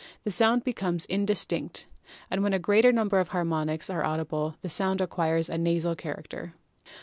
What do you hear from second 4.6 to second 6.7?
the sound acquires a nasal character.